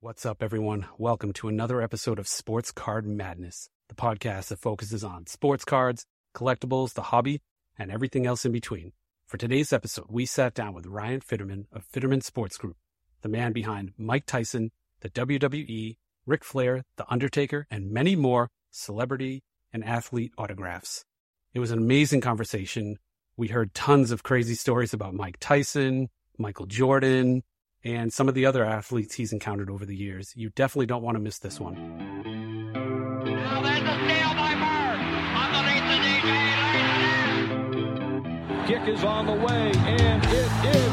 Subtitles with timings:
[0.00, 0.86] What's up, everyone?
[0.96, 6.06] Welcome to another episode of Sports Card Madness, the podcast that focuses on sports cards,
[6.36, 7.40] collectibles, the hobby,
[7.76, 8.92] and everything else in between.
[9.26, 12.76] For today's episode, we sat down with Ryan Fiterman of Fiterman Sports Group,
[13.22, 14.70] the man behind Mike Tyson,
[15.00, 19.42] the WWE, Ric Flair, The Undertaker, and many more celebrity
[19.72, 21.04] and athlete autographs.
[21.54, 23.00] It was an amazing conversation.
[23.36, 26.08] We heard tons of crazy stories about Mike Tyson,
[26.38, 27.42] Michael Jordan,
[27.84, 30.32] and some of the other athletes he's encountered over the years.
[30.34, 31.74] You definitely don't want to miss this one.
[33.24, 34.98] Now there's a steal by Bird.
[35.36, 36.26] Underneath the DJ.
[38.66, 40.92] Kick is on the way, and it is good.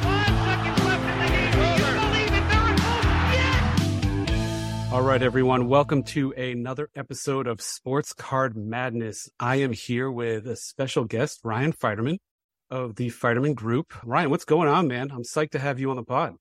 [0.00, 1.52] Five seconds left in the game.
[1.52, 3.04] Do you believe in miracles?
[3.32, 4.92] Yes!
[4.92, 5.68] All right, everyone.
[5.68, 9.28] Welcome to another episode of Sports Card Madness.
[9.40, 12.18] I am here with a special guest, Ryan Fiterman
[12.72, 13.92] of the Fiterman Group.
[14.04, 15.10] Ryan, what's going on, man?
[15.12, 16.34] I'm psyched to have you on the pod.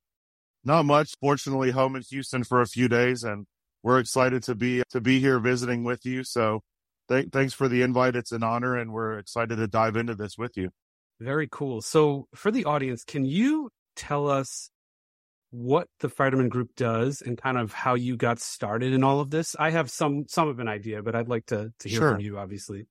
[0.64, 1.14] Not much.
[1.20, 3.46] Fortunately, home in Houston for a few days, and
[3.84, 6.24] we're excited to be to be here visiting with you.
[6.24, 6.62] So,
[7.10, 8.16] th- thanks for the invite.
[8.16, 10.70] It's an honor, and we're excited to dive into this with you.
[11.20, 11.82] Very cool.
[11.82, 14.70] So, for the audience, can you tell us
[15.50, 19.32] what the Fiterman Group does and kind of how you got started in all of
[19.32, 19.56] this?
[19.60, 22.12] I have some some of an idea, but I'd like to to hear Sure.
[22.14, 22.38] from you.
[22.38, 22.86] Obviously,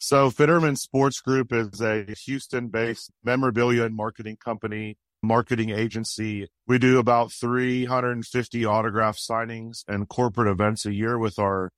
[0.00, 6.46] So, Fiterman Sports Group is a Houston-based memorabilia and marketing company, marketing agency.
[6.68, 11.72] We do about 350 autograph signings and corporate events a year with our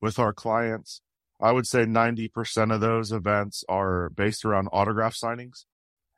[0.00, 1.00] with our clients.
[1.40, 5.64] I would say 90% of those events are based around autograph signings.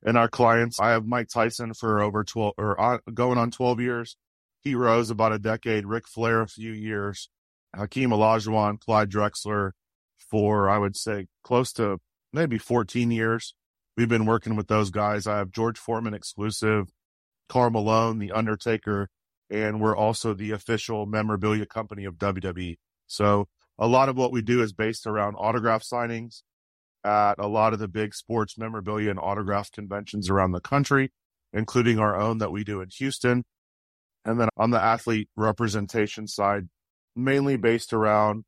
[0.04, 4.16] And our clients, I have Mike Tyson for over 12 or going on 12 years.
[4.62, 7.30] Pete Rose about a decade, Ric Flair a few years,
[7.74, 9.70] Hakeem Olajuwon, Clyde Drexler
[10.30, 11.98] for I would say close to
[12.32, 13.54] maybe 14 years.
[13.96, 15.26] We've been working with those guys.
[15.26, 16.92] I have George Foreman exclusive,
[17.48, 19.08] Karl Malone, The Undertaker,
[19.50, 22.76] and we're also the official memorabilia company of WWE.
[23.06, 26.42] So a lot of what we do is based around autograph signings
[27.04, 31.12] at a lot of the big sports memorabilia and autograph conventions around the country,
[31.52, 33.44] including our own that we do in Houston.
[34.24, 36.68] And then on the athlete representation side,
[37.14, 38.44] mainly based around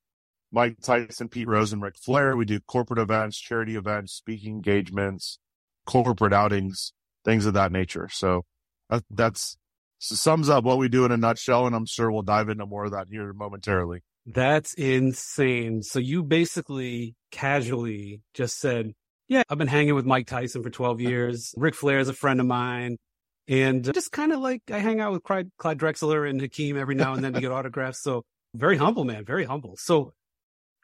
[0.50, 2.36] Mike Tyson, Pete Rose, and Ric Flair.
[2.36, 5.38] We do corporate events, charity events, speaking engagements,
[5.86, 6.92] corporate outings,
[7.24, 8.08] things of that nature.
[8.10, 8.44] So
[8.88, 9.56] that, that's
[9.98, 12.66] so sums up what we do in a nutshell, and I'm sure we'll dive into
[12.66, 14.02] more of that here momentarily.
[14.26, 15.82] that's insane.
[15.82, 18.92] So you basically casually just said,
[19.26, 21.54] "Yeah, I've been hanging with Mike Tyson for 12 years.
[21.58, 22.96] Ric Flair is a friend of mine."
[23.48, 26.94] And just kind of like I hang out with Clyde, Clyde Drexler and Hakeem every
[26.94, 28.02] now and then to get autographs.
[28.02, 29.76] So very humble, man, very humble.
[29.78, 30.12] So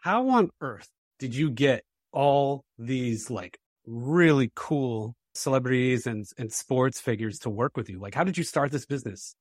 [0.05, 0.89] how on earth
[1.19, 1.83] did you get
[2.13, 3.57] all these like
[3.87, 7.99] really cool celebrities and and sports figures to work with you?
[7.99, 9.35] Like, how did you start this business?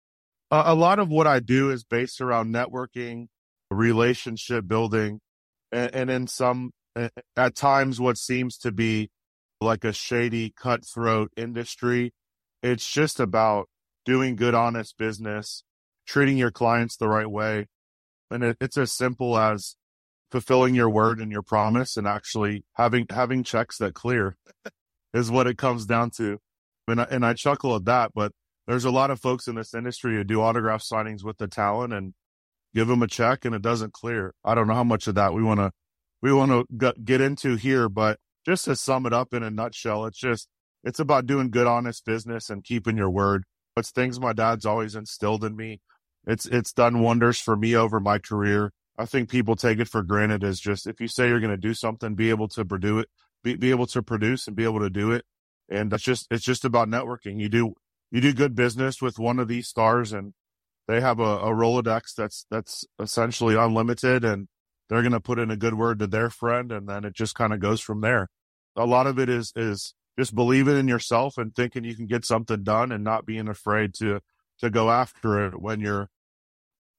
[0.49, 3.27] Uh, a lot of what I do is based around networking,
[3.69, 5.19] relationship building,
[5.73, 6.71] and, and in some,
[7.35, 9.09] at times, what seems to be
[9.59, 12.13] like a shady, cutthroat industry.
[12.61, 13.67] It's just about
[14.05, 15.63] doing good, honest business,
[16.07, 17.67] treating your clients the right way.
[18.31, 19.75] And it, it's as simple as
[20.33, 24.35] fulfilling your word and your promise and actually having, having checks that clear
[25.13, 26.39] is what it comes down to.
[26.87, 28.31] And I, and I chuckle at that, but
[28.65, 31.93] there's a lot of folks in this industry who do autograph signings with the talent
[31.93, 32.15] and
[32.73, 34.33] give them a check and it doesn't clear.
[34.43, 35.71] I don't know how much of that we want to,
[36.23, 40.07] we want to get into here, but just to sum it up in a nutshell,
[40.07, 40.47] it's just,
[40.83, 43.43] it's about doing good, honest business and keeping your word.
[43.77, 45.79] It's things my dad's always instilled in me.
[46.25, 48.71] It's, it's done wonders for me over my career.
[48.97, 51.57] I think people take it for granted as just, if you say you're going to
[51.57, 53.09] do something, be able to produce it,
[53.43, 55.25] be, be able to produce and be able to do it.
[55.69, 57.39] And that's just, it's just about networking.
[57.39, 57.73] You do,
[58.11, 60.33] you do good business with one of these stars and
[60.87, 64.47] they have a, a Rolodex that's, that's essentially unlimited and
[64.89, 66.71] they're going to put in a good word to their friend.
[66.71, 68.29] And then it just kind of goes from there.
[68.75, 72.25] A lot of it is, is just believing in yourself and thinking you can get
[72.25, 74.19] something done and not being afraid to,
[74.59, 76.09] to go after it when you're,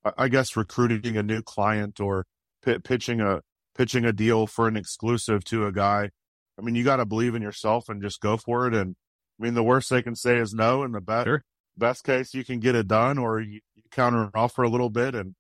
[0.04, 2.26] I- guess, recruiting a new client or
[2.64, 3.40] pi pitching a,
[3.76, 6.10] pitching a deal for an exclusive to a guy.
[6.58, 8.74] I mean, you got to believe in yourself and just go for it.
[8.74, 8.96] And
[9.40, 10.82] I mean, the worst they can say is no.
[10.82, 11.42] And the best, Sure.
[11.76, 15.14] best case, you can get it done or you, you counter offer a little bit.
[15.14, 15.34] And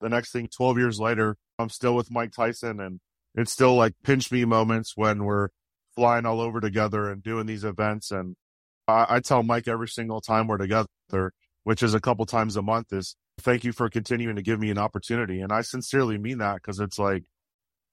[0.00, 3.00] the next thing, 12 years later, I'm still with Mike Tyson and
[3.34, 5.48] it's still like pinch me moments when we're
[5.94, 8.10] flying all over together and doing these events.
[8.10, 8.34] And
[8.88, 10.86] I, I tell Mike every single time we're together,
[11.64, 14.70] which is a couple times a month is thank you for continuing to give me
[14.70, 15.40] an opportunity.
[15.40, 17.24] And I sincerely mean that because it's like,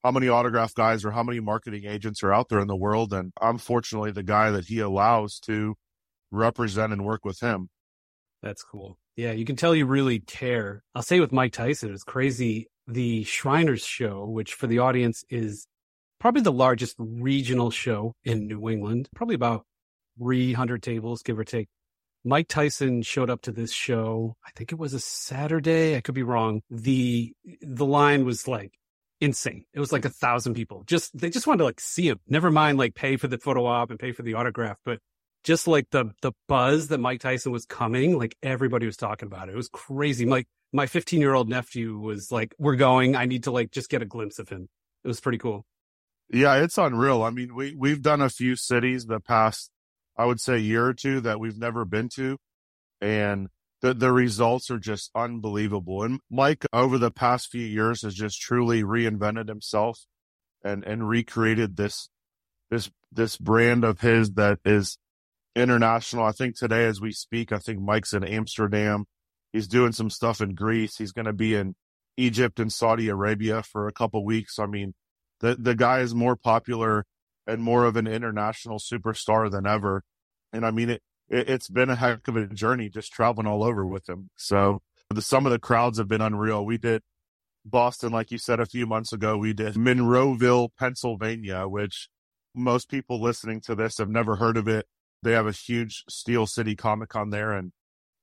[0.03, 3.13] how many autograph guys or how many marketing agents are out there in the world?
[3.13, 5.75] And I'm fortunately the guy that he allows to
[6.31, 7.69] represent and work with him.
[8.43, 8.97] That's cool.
[9.15, 10.83] Yeah, you can tell you really care.
[10.93, 12.67] I'll say with Mike Tyson, it's crazy.
[12.85, 15.67] The Shriners show, which for the audience is
[16.19, 19.65] probably the largest regional show in New England, probably about
[20.19, 21.67] 300 tables, give or take.
[22.23, 24.35] Mike Tyson showed up to this show.
[24.45, 25.95] I think it was a Saturday.
[25.95, 26.61] I could be wrong.
[26.69, 28.73] The, the line was like
[29.21, 29.65] insane.
[29.73, 30.83] It was like a thousand people.
[30.85, 32.19] Just, they just wanted to like see him.
[32.27, 34.99] Never mind like pay for the photo op and pay for the autograph, but
[35.43, 39.47] just like the, the buzz that Mike Tyson was coming, like everybody was talking about
[39.47, 39.53] it.
[39.53, 40.25] It was crazy.
[40.25, 43.15] Like my 15 year old nephew was like, we're going.
[43.15, 44.67] I need to like just get a glimpse of him.
[45.03, 45.65] It was pretty cool.
[46.29, 47.23] Yeah, it's unreal.
[47.23, 49.71] I mean, we, we've done a few cities the past,
[50.17, 52.37] I would say year or two that we've never been to.
[53.01, 53.49] And
[53.81, 56.03] the, the results are just unbelievable.
[56.03, 59.99] And Mike over the past few years has just truly reinvented himself
[60.63, 62.09] and, and recreated this,
[62.71, 64.97] this, this brand of his that is
[65.55, 66.25] international.
[66.25, 69.05] I think today as we speak, I think Mike's in Amsterdam.
[69.53, 70.97] He's doing some stuff in Greece.
[70.97, 71.75] He's going to be in
[72.17, 74.59] Egypt and Saudi Arabia for a couple weeks.
[74.59, 74.93] I mean,
[75.39, 77.05] the the guy is more popular
[77.47, 80.03] and more of an international superstar than ever.
[80.53, 83.63] And I mean, it, it has been a heck of a journey just traveling all
[83.63, 84.29] over with him.
[84.35, 86.65] So the, some of the crowds have been unreal.
[86.65, 87.01] We did
[87.65, 89.37] Boston, like you said a few months ago.
[89.37, 92.09] We did Monroeville, Pennsylvania, which
[92.53, 94.85] most people listening to this have never heard of it.
[95.23, 97.53] They have a huge Steel City Comic Con there.
[97.53, 97.71] And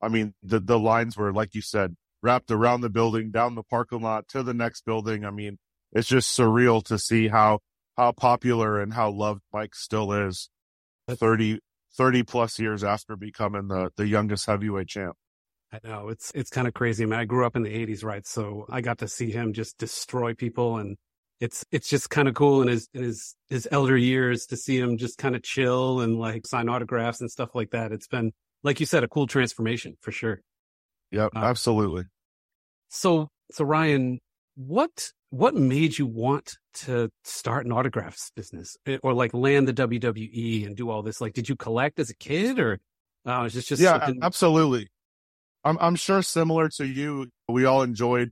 [0.03, 3.63] I mean, the, the lines were, like you said, wrapped around the building, down the
[3.63, 5.25] parking lot to the next building.
[5.25, 5.59] I mean,
[5.93, 7.61] it's just surreal to see how
[7.97, 10.51] how popular and how loved Mike still is
[11.09, 11.61] 30,
[11.97, 15.17] 30 plus years after becoming the the youngest heavyweight champ.
[15.73, 17.03] I know it's it's kind of crazy.
[17.03, 18.27] I mean, I grew up in the '80s, right?
[18.27, 20.97] So I got to see him just destroy people, and
[21.41, 24.79] it's it's just kind of cool in his in his his elder years to see
[24.79, 27.91] him just kind of chill and like sign autographs and stuff like that.
[27.91, 28.33] It's been,
[28.63, 30.43] like you said, a cool transformation for sure.
[31.11, 32.05] Yep, uh, absolutely.
[32.89, 34.21] So so Ryan,
[34.55, 39.73] what what made you want to start an autographs business eh, or like land the
[39.73, 41.21] WWE and do all this?
[41.21, 42.79] Like, did you collect as a kid or
[43.27, 44.89] uh, is this just yeah, something- absolutely.
[45.65, 48.31] I'm I'm sure similar to you, we all enjoyed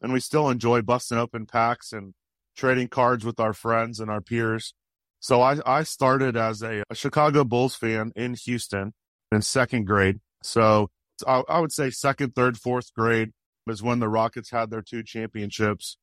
[0.00, 2.14] and we still enjoy busting open packs and
[2.56, 4.74] trading cards with our friends and our peers.
[5.18, 8.92] So I I started as a, a Chicago Bulls fan in Houston
[9.32, 10.20] in second grade.
[10.44, 10.90] So
[11.26, 13.30] I, I would say second, third, fourth grade
[13.66, 15.96] was when the Rockets had their two championships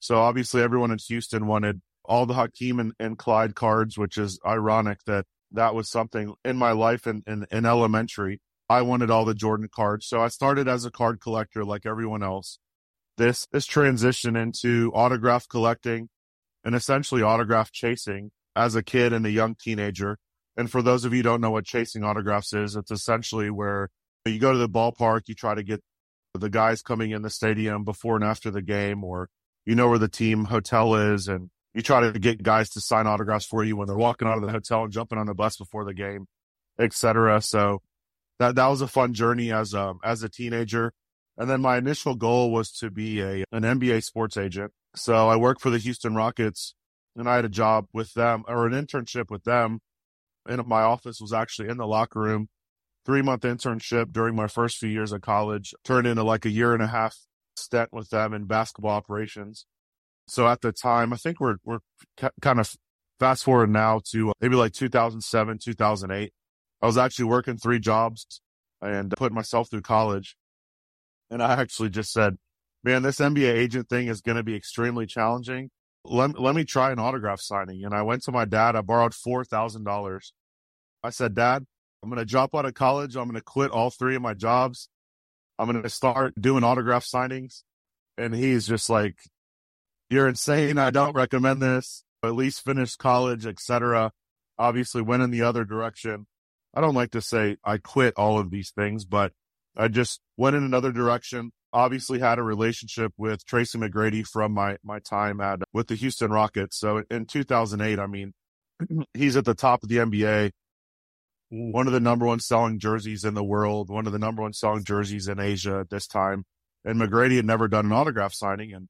[0.00, 4.40] so obviously everyone in Houston wanted all the Hakeem and, and Clyde cards, which is
[4.44, 8.40] ironic that that was something in my life in, in, in elementary.
[8.68, 10.06] I wanted all the Jordan cards.
[10.06, 12.58] So I started as a card collector like everyone else.
[13.16, 16.08] This, this transition into autograph collecting
[16.64, 20.18] and essentially autograph chasing as a kid and a young teenager.
[20.56, 23.88] And for those of you don't know what chasing autographs is, it's essentially where
[24.24, 25.82] you go to the ballpark, you try to get
[26.34, 29.28] the guys coming in the stadium before and after the game, or
[29.70, 33.06] you know where the team hotel is and you try to get guys to sign
[33.06, 35.56] autographs for you when they're walking out of the hotel and jumping on the bus
[35.56, 36.26] before the game,
[36.80, 37.40] etc.
[37.40, 37.80] So
[38.40, 40.92] that that was a fun journey as a as a teenager.
[41.38, 44.72] And then my initial goal was to be a an NBA sports agent.
[44.96, 46.74] So I worked for the Houston Rockets
[47.14, 49.78] and I had a job with them or an internship with them.
[50.48, 52.48] And my office was actually in the locker room.
[53.06, 56.74] Three month internship during my first few years of college turned into like a year
[56.74, 57.16] and a half
[57.60, 59.66] stint with them in basketball operations.
[60.28, 61.80] So at the time, I think we're we're
[62.40, 62.74] kind of
[63.18, 66.32] fast forward now to uh, maybe like 2007, 2008.
[66.82, 68.40] I was actually working three jobs
[68.80, 70.36] and put myself through college.
[71.30, 72.36] And I actually just said,
[72.82, 75.70] man, this NBA agent thing is going to be extremely challenging.
[76.04, 77.84] Let, let me try an autograph signing.
[77.84, 78.74] And I went to my dad.
[78.74, 80.20] I borrowed $4,000.
[81.02, 81.66] I said, dad,
[82.02, 83.16] I'm going to drop out of college.
[83.16, 84.88] I'm going to quit all three of my jobs.
[85.60, 87.64] I'm going to start doing autograph signings.
[88.16, 89.16] And he's just like,
[90.08, 90.78] you're insane.
[90.78, 92.02] I don't recommend this.
[92.22, 94.12] At least finish college, etc.
[94.58, 96.26] Obviously went in the other direction.
[96.74, 99.32] I don't like to say I quit all of these things, but
[99.76, 101.52] I just went in another direction.
[101.74, 106.30] Obviously had a relationship with Tracy McGrady from my, my time at with the Houston
[106.30, 106.78] Rockets.
[106.78, 108.32] So in 2008, I mean,
[109.14, 110.52] he's at the top of the NBA
[111.50, 114.52] one of the number one selling jerseys in the world, one of the number one
[114.52, 116.44] selling jerseys in Asia at this time.
[116.84, 118.72] And McGrady had never done an autograph signing.
[118.72, 118.88] And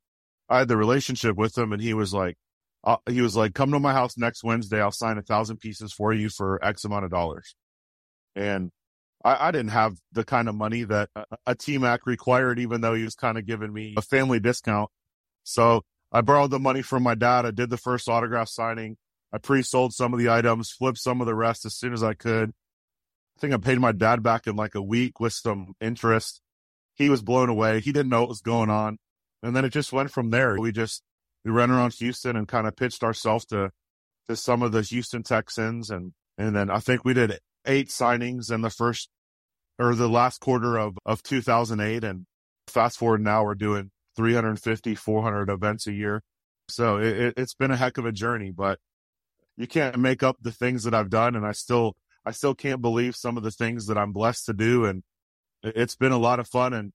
[0.48, 2.36] I had the relationship with him and he was like,
[2.84, 4.80] uh, he was like, come to my house next Wednesday.
[4.80, 7.54] I'll sign a thousand pieces for you for X amount of dollars.
[8.36, 8.70] And
[9.24, 12.94] I, I didn't have the kind of money that a, a T-Mac required, even though
[12.94, 14.90] he was kind of giving me a family discount.
[15.44, 17.46] So I borrowed the money from my dad.
[17.46, 18.96] I did the first autograph signing.
[19.32, 22.14] I pre-sold some of the items, flipped some of the rest as soon as I
[22.14, 22.50] could.
[22.50, 26.40] I think I paid my dad back in like a week with some interest.
[26.94, 27.80] He was blown away.
[27.80, 28.98] He didn't know what was going on.
[29.42, 30.58] And then it just went from there.
[30.58, 31.02] We just,
[31.44, 33.70] we ran around Houston and kind of pitched ourselves to,
[34.28, 35.90] to some of the Houston Texans.
[35.90, 39.08] And, and then I think we did eight signings in the first
[39.78, 42.04] or the last quarter of, of 2008.
[42.04, 42.26] And
[42.66, 46.22] fast forward now, we're doing 350, 400 events a year.
[46.68, 48.78] So it, it's been a heck of a journey, but
[49.60, 51.36] you can't make up the things that I've done.
[51.36, 54.54] And I still, I still can't believe some of the things that I'm blessed to
[54.54, 54.86] do.
[54.86, 55.02] And
[55.62, 56.72] it's been a lot of fun.
[56.72, 56.92] And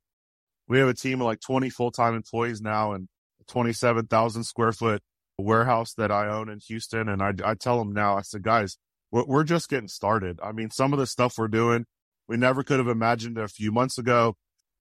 [0.67, 3.07] we have a team of like 20 full time employees now and
[3.49, 5.03] 27,000 square foot
[5.37, 7.07] warehouse that I own in Houston.
[7.07, 8.77] And I, I tell them now, I said, guys,
[9.11, 10.39] we're, we're just getting started.
[10.41, 11.85] I mean, some of the stuff we're doing,
[12.27, 14.37] we never could have imagined it a few months ago.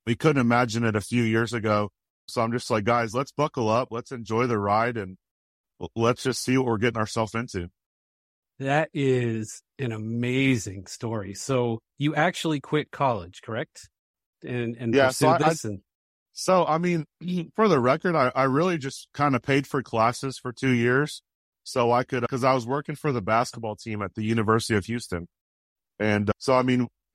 [0.07, 1.91] We couldn't imagine it a few years ago.
[2.29, 3.89] So I'm just like, guys, let's buckle up.
[3.91, 5.19] Let's enjoy the ride and
[5.95, 7.69] let's just see what we're getting ourselves into.
[8.59, 11.35] That is an amazing story.
[11.35, 13.89] So you actually quit college, correct?
[14.45, 15.81] And and yeah, so I, and
[16.33, 17.05] so I mean,
[17.57, 21.23] for the record, I, I really just kind of paid for classes for two years
[21.65, 24.85] so I could because I was working for the basketball team at the University of
[24.85, 25.27] Houston,
[25.99, 26.89] and uh, so I mean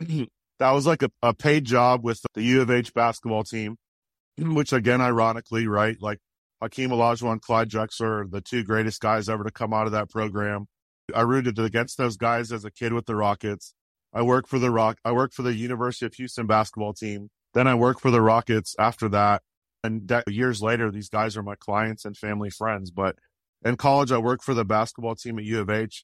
[0.60, 3.78] that was like a, a paid job with the U of H basketball team,
[4.38, 6.20] which again, ironically, right, like
[6.62, 10.68] Hakeem Olajuwon, Clyde Drexler, the two greatest guys ever to come out of that program.
[11.16, 13.74] I rooted against those guys as a kid with the Rockets.
[14.14, 14.98] I worked for the Rock.
[15.06, 17.30] I worked for the University of Houston basketball team.
[17.54, 19.42] Then I worked for the Rockets after that.
[19.84, 22.92] And de- years later, these guys are my clients and family friends.
[22.92, 23.16] But
[23.64, 26.04] in college, I worked for the basketball team at U of H.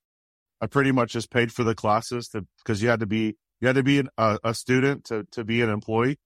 [0.61, 2.29] I pretty much just paid for the classes
[2.63, 5.43] because you had to be you had to be an, a, a student to to
[5.43, 6.17] be an employee.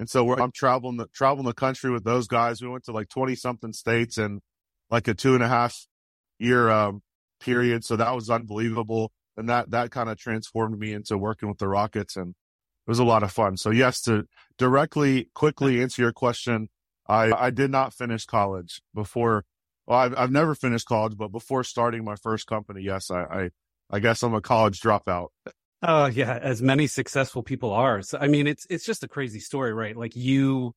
[0.00, 2.60] And so I'm traveling the traveling the country with those guys.
[2.60, 4.40] We went to like twenty something states in
[4.90, 5.86] like a two and a half
[6.38, 7.02] year um,
[7.38, 7.84] period.
[7.84, 9.12] So that was unbelievable.
[9.36, 12.98] And that, that kind of transformed me into working with the Rockets and it was
[12.98, 13.56] a lot of fun.
[13.58, 14.24] So yes, to
[14.58, 16.68] directly, quickly answer your question,
[17.06, 19.44] I, I did not finish college before.
[19.86, 23.50] Well, I've, I've never finished college, but before starting my first company, yes, I, I,
[23.90, 25.28] I guess I'm a college dropout.
[25.82, 28.02] Oh yeah, as many successful people are.
[28.02, 29.96] So I mean, it's it's just a crazy story, right?
[29.96, 30.74] Like you,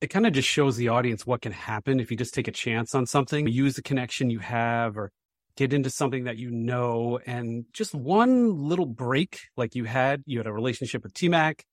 [0.00, 2.52] it kind of just shows the audience what can happen if you just take a
[2.52, 5.12] chance on something, use the connection you have, or
[5.58, 10.38] get into something that you know and just one little break like you had you
[10.38, 11.64] had a relationship with t-mac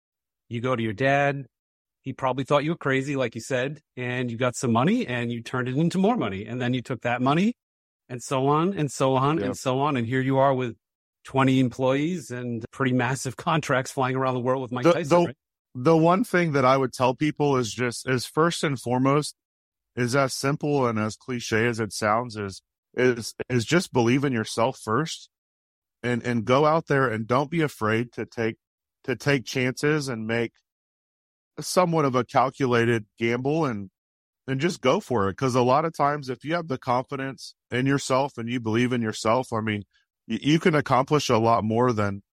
[0.50, 1.46] you go to your dad
[2.02, 5.32] he probably thought you were crazy like you said and you got some money and
[5.32, 7.54] you turned it into more money and then you took that money
[8.10, 10.75] and so on and so on and so on and here you are with
[11.25, 15.25] 20 employees and pretty massive contracts flying around the world with mike the, tyson the,
[15.25, 15.36] right?
[15.75, 19.36] the one thing that i would tell people is just is first and foremost
[19.96, 22.62] is as simple and as cliche as it sounds is
[22.96, 25.29] is is just believe in yourself first
[26.03, 28.55] and and go out there and don't be afraid to take
[29.03, 30.53] to take chances and make
[31.60, 33.89] somewhat of a calculated gamble and
[34.48, 37.55] and just go for it because a lot of times if you have the confidence
[37.72, 39.84] in yourself and you believe in yourself i mean
[40.27, 42.24] you, can accomplish a lot more than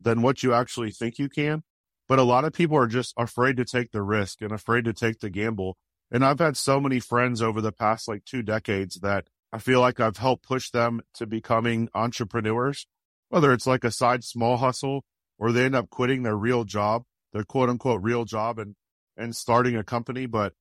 [0.00, 1.62] than what you actually think you can
[2.08, 4.92] but a lot of people are just afraid to take the risk and afraid to
[4.92, 5.76] take the gamble
[6.10, 9.80] and i've had so many friends over the past like two decades that I feel
[9.80, 12.86] like I've helped push them to becoming entrepreneurs,
[13.28, 15.04] whether it's like a side small hustle
[15.38, 17.02] or they end up quitting their real job,
[17.32, 18.76] their quote unquote real job and,
[19.16, 20.24] and starting a company.
[20.24, 20.54] But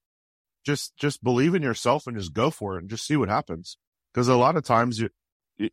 [0.65, 3.77] just, just believe in yourself and just go for it and just see what happens.
[4.13, 5.09] Cause a lot of times you,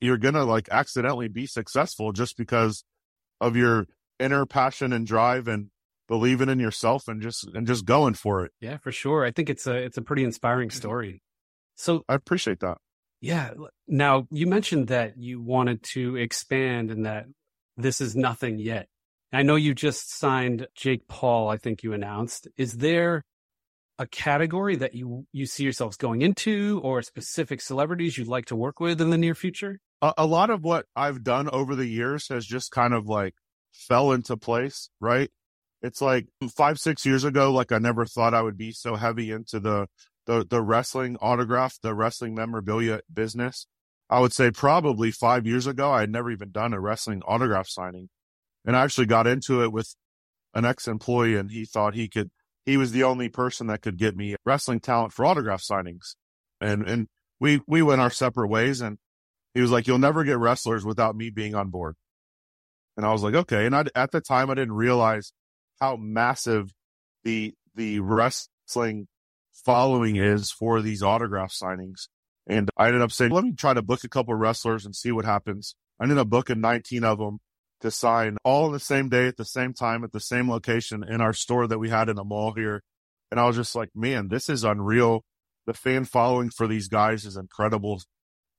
[0.01, 2.85] you're to like accidentally be successful just because
[3.41, 3.87] of your
[4.19, 5.71] inner passion and drive and
[6.09, 8.53] believing in yourself and just, and just going for it.
[8.61, 9.25] Yeah, for sure.
[9.25, 10.79] I think it's a, it's a pretty inspiring mm-hmm.
[10.79, 11.23] story.
[11.77, 12.79] So I appreciate that.
[13.21, 13.51] Yeah.
[13.87, 17.27] Now you mentioned that you wanted to expand and that
[17.77, 18.89] this is nothing yet.
[19.33, 22.49] I know you just signed Jake Paul, I think you announced.
[22.57, 23.25] Is there
[23.99, 28.57] a category that you, you see yourselves going into or specific celebrities you'd like to
[28.57, 29.81] work with in the near future?
[30.01, 33.35] A, a lot of what I've done over the years has just kind of like
[33.73, 35.31] fell into place, right?
[35.83, 36.27] It's like
[36.57, 39.87] five, six years ago, like I never thought I would be so heavy into the
[40.27, 43.67] the the wrestling autograph, the wrestling memorabilia business.
[44.11, 47.69] I would say probably five years ago, I had never even done a wrestling autograph
[47.69, 48.09] signing.
[48.65, 49.95] And I actually got into it with
[50.55, 52.31] an ex employee and he thought he could,
[52.69, 56.17] he was the only person that could get me wrestling talent for autograph signings.
[56.61, 57.07] And, and
[57.41, 58.99] we, we went our separate ways and
[59.55, 61.97] he was like, you'll never get wrestlers without me being on board.
[62.99, 63.65] And I was like, okay.
[63.65, 65.33] And I, at the time, I didn't realize
[65.81, 66.75] how massive
[67.25, 69.07] the, the wrestling
[69.65, 72.09] following is for these autograph signings.
[72.47, 75.11] And I ended up saying, let me try to book a couple wrestlers and see
[75.11, 75.75] what happens.
[75.99, 77.39] I ended up booking 19 of them.
[77.81, 81.05] To sign all in the same day at the same time at the same location
[81.05, 82.83] in our store that we had in the mall here.
[83.31, 85.25] And I was just like, man, this is unreal.
[85.67, 88.01] The fan following for these guys is incredible.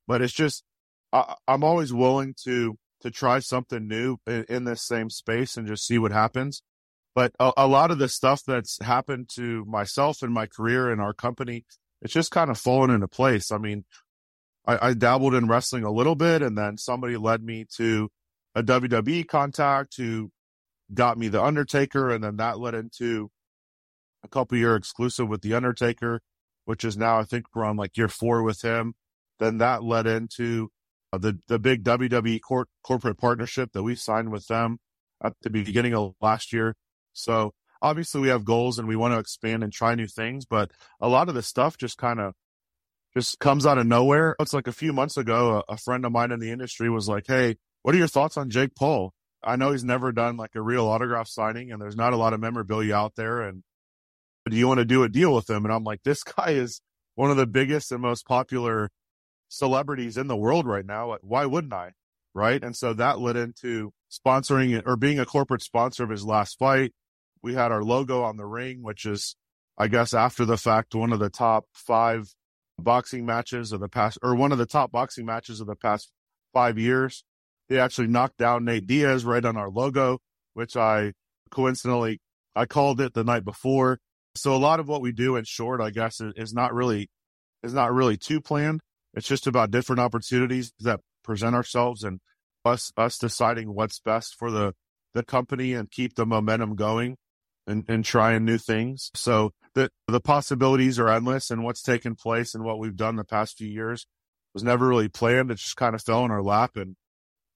[0.06, 0.64] But it's just,
[1.12, 5.66] I, am always willing to, to try something new in, in, this same space and
[5.66, 6.62] just see what happens.
[7.14, 11.00] But a, a lot of the stuff that's happened to myself and my career and
[11.00, 11.64] our company,
[12.00, 13.50] it's just kind of fallen into place.
[13.50, 13.84] I mean,
[14.66, 18.08] I, I dabbled in wrestling a little bit and then somebody led me to
[18.54, 20.30] a WWE contact who
[20.92, 23.30] got me the Undertaker, and then that led into
[24.24, 26.20] a couple year exclusive with the Undertaker,
[26.64, 28.94] which is now I think we're on like year four with him.
[29.38, 30.70] Then that led into
[31.12, 34.78] uh, the the big WWE cor- corporate partnership that we signed with them
[35.22, 36.76] at the beginning of last year.
[37.12, 37.52] So
[37.82, 41.08] obviously we have goals and we want to expand and try new things, but a
[41.08, 42.34] lot of the stuff just kind of
[43.14, 44.36] just comes out of nowhere.
[44.38, 47.08] It's like a few months ago, a, a friend of mine in the industry was
[47.08, 49.12] like, Hey, what are your thoughts on Jake Paul?
[49.42, 52.34] I know he's never done like a real autograph signing and there's not a lot
[52.34, 53.40] of memorabilia out there.
[53.40, 53.62] And
[54.48, 55.64] do you want to do a deal with him?
[55.64, 56.80] And I'm like, this guy is
[57.14, 58.90] one of the biggest and most popular
[59.48, 61.16] celebrities in the world right now.
[61.22, 61.92] Why wouldn't I?
[62.32, 62.62] Right.
[62.62, 66.92] And so that led into sponsoring or being a corporate sponsor of his last fight.
[67.42, 69.34] We had our logo on the ring, which is,
[69.76, 72.28] I guess, after the fact, one of the top five
[72.78, 76.12] boxing matches of the past, or one of the top boxing matches of the past
[76.52, 77.24] five years.
[77.70, 80.18] They actually knocked down Nate Diaz right on our logo,
[80.54, 81.12] which I
[81.50, 82.18] coincidentally
[82.54, 84.00] I called it the night before.
[84.34, 87.08] So a lot of what we do in short, I guess, is not really
[87.62, 88.80] is not really too planned.
[89.14, 92.20] It's just about different opportunities that present ourselves and
[92.64, 94.74] us us deciding what's best for the
[95.14, 97.16] the company and keep the momentum going
[97.68, 99.12] and, and trying new things.
[99.14, 103.24] So the the possibilities are endless and what's taken place and what we've done the
[103.24, 104.06] past few years
[104.54, 105.52] was never really planned.
[105.52, 106.96] It just kind of fell in our lap and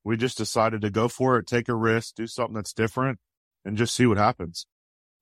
[0.04, 3.18] we just decided to go for it, take a risk, do something that's different,
[3.64, 4.66] and just see what happens.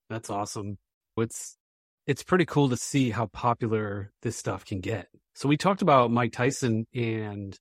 [0.09, 0.77] That's awesome.
[1.17, 1.57] It's
[2.05, 5.07] it's pretty cool to see how popular this stuff can get.
[5.35, 7.57] So we talked about Mike Tyson and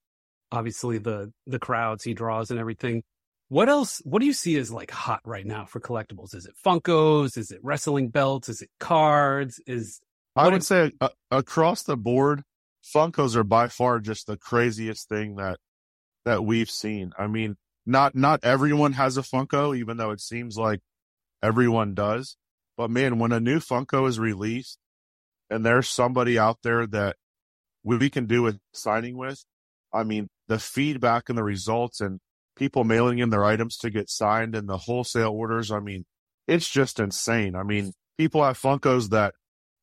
[0.51, 3.03] obviously the the crowds he draws and everything.
[3.49, 4.01] What else?
[4.05, 6.35] What do you see as like hot right now for collectibles?
[6.35, 7.37] Is it Funkos?
[7.37, 8.49] Is it wrestling belts?
[8.49, 9.61] Is it cards?
[9.67, 10.01] Is
[10.35, 12.43] I would say uh, across the board,
[12.83, 15.59] Funkos are by far just the craziest thing that
[16.25, 17.13] that we've seen.
[17.19, 17.57] I mean,
[17.87, 20.81] not not everyone has a Funko, even though it seems like
[21.43, 22.37] everyone does.
[22.77, 24.79] But man, when a new Funko is released
[25.51, 27.17] and there's somebody out there that
[27.85, 29.45] we can do a signing with,
[29.93, 32.21] I mean, the feedback and the results and
[32.57, 36.05] people mailing in their items to get signed and the wholesale orders, I mean,
[36.47, 37.55] it's just insane.
[37.55, 39.35] I mean, people have Funkos that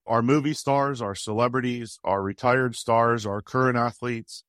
[0.06, 4.43] are movie stars, are celebrities, are retired stars, are current athletes.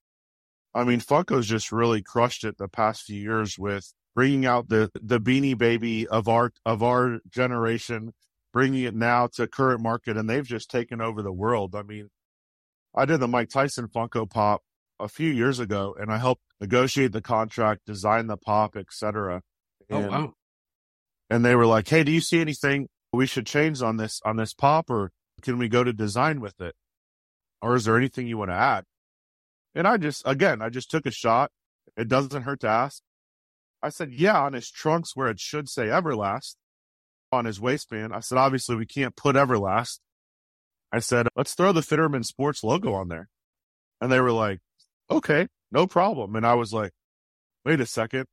[0.73, 4.89] I mean, Funko's just really crushed it the past few years with bringing out the
[5.01, 8.13] the Beanie Baby of our of our generation,
[8.53, 11.75] bringing it now to current market, and they've just taken over the world.
[11.75, 12.09] I mean,
[12.95, 14.61] I did the Mike Tyson Funko Pop
[14.99, 19.41] a few years ago, and I helped negotiate the contract, design the pop, etc.
[19.89, 20.33] Oh wow!
[21.29, 24.37] And they were like, "Hey, do you see anything we should change on this on
[24.37, 26.75] this pop, or can we go to design with it,
[27.61, 28.85] or is there anything you want to add?"
[29.73, 31.51] And I just, again, I just took a shot.
[31.97, 33.01] It doesn't hurt to ask.
[33.81, 36.55] I said, yeah, on his trunks where it should say Everlast
[37.31, 38.13] on his waistband.
[38.13, 39.99] I said, obviously we can't put Everlast.
[40.91, 43.29] I said, let's throw the Fiterman Sports logo on there.
[44.01, 44.59] And they were like,
[45.09, 46.35] okay, no problem.
[46.35, 46.91] And I was like,
[47.65, 48.25] wait a second.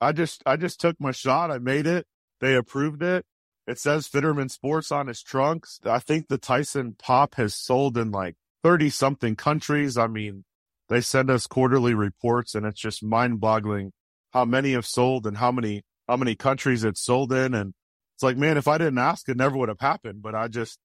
[0.00, 1.50] I just, I just took my shot.
[1.50, 2.06] I made it.
[2.40, 3.24] They approved it.
[3.66, 5.78] It says Fiterman Sports on his trunks.
[5.84, 9.96] I think the Tyson pop has sold in like 30 something countries.
[9.96, 10.44] I mean,
[10.88, 13.92] they send us quarterly reports and it's just mind boggling
[14.32, 17.54] how many have sold and how many, how many countries it's sold in.
[17.54, 17.74] And
[18.14, 20.22] it's like, man, if I didn't ask, it never would have happened.
[20.22, 20.78] But I just,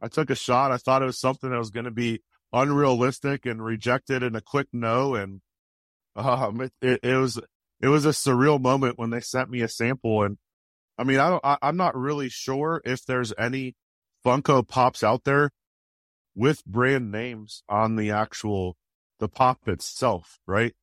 [0.00, 0.72] I took a shot.
[0.72, 2.20] I thought it was something that was going to be
[2.52, 5.14] unrealistic and rejected in a quick no.
[5.14, 5.40] And,
[6.16, 7.40] um, it, it, it was,
[7.80, 10.22] it was a surreal moment when they sent me a sample.
[10.24, 10.38] And
[10.98, 13.74] I mean, I don't, I, I'm not really sure if there's any
[14.24, 15.50] Funko Pops out there
[16.34, 18.76] with brand names on the actual
[19.20, 20.74] the pop itself, right?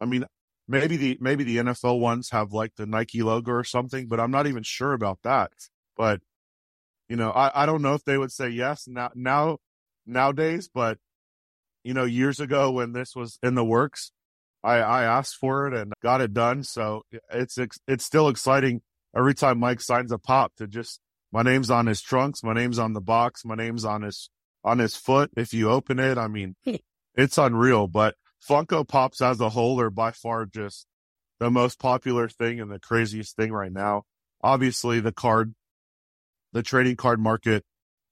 [0.00, 0.24] I mean,
[0.68, 4.30] maybe the maybe the NFL ones have like the Nike logo or something, but I'm
[4.30, 5.52] not even sure about that.
[5.96, 6.20] But
[7.08, 9.58] you know, I, I don't know if they would say yes now now
[10.06, 10.98] nowadays, but
[11.84, 14.12] you know, years ago when this was in the works,
[14.62, 16.62] I I asked for it and got it done.
[16.64, 18.82] So it's it's still exciting
[19.16, 21.00] every time Mike signs a pop to just
[21.32, 24.28] my name's on his trunks, my name's on the box, my name's on his
[24.64, 25.30] on his foot.
[25.36, 26.76] If you open it, I mean, hmm.
[27.14, 27.86] it's unreal.
[27.86, 28.14] But
[28.46, 30.86] Funko Pops as a whole are by far just
[31.38, 34.04] the most popular thing and the craziest thing right now.
[34.42, 35.54] Obviously the card,
[36.52, 37.64] the trading card market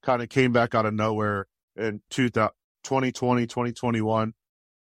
[0.02, 4.32] kind of came back out of nowhere in 2020, 2021.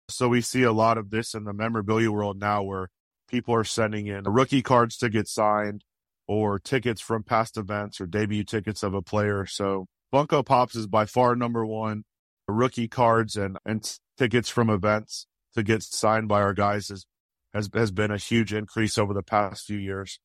[0.10, 2.89] So we see a lot of this in the memorabilia world now where
[3.28, 5.84] people are sending in rookie cards to get signed
[6.28, 9.45] or tickets from past events or debut tickets of a player.
[9.45, 12.04] So Funko Pops is by far number one.
[12.47, 17.06] Rookie cards and, and tickets from events to get signed by our guys is,
[17.54, 20.19] has, has been a huge increase over the past few years.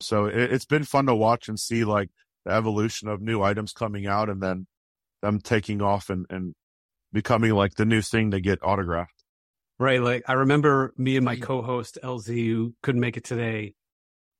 [0.00, 2.10] So it, it's been fun to watch and see like
[2.44, 4.66] the evolution of new items coming out and then
[5.22, 6.54] them taking off and, and
[7.12, 9.24] becoming like the new thing to get autographed.
[9.78, 10.00] Right.
[10.00, 11.44] Like I remember me and my mm-hmm.
[11.44, 13.74] co-host LZ who couldn't make it today.